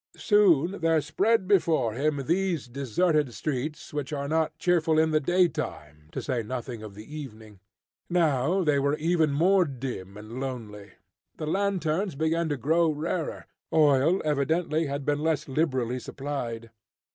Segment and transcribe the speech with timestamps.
[0.17, 6.09] Soon there spread before him these deserted streets which are not cheerful in the daytime,
[6.11, 7.59] to say nothing of the evening.
[8.09, 10.93] Now they were even more dim and lonely.
[11.37, 16.71] The lanterns began to grow rarer, oil, evidently, had been less liberally supplied.